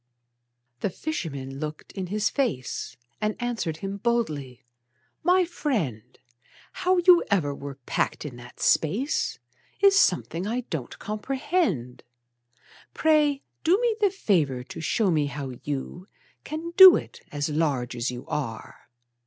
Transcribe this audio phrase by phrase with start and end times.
[0.79, 4.63] The fisherman looked in his face, And answered him boldly:
[5.21, 6.17] "My friend,
[6.71, 9.37] How you ever were packed in that space
[9.79, 12.01] Is something I don't comprehend.
[12.95, 16.07] Pray do me the favor to show me how you
[16.43, 18.89] Can do it, as large as you are."